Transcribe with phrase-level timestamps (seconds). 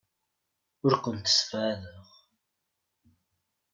[0.85, 2.07] Ur kent-ssebɛadeɣ.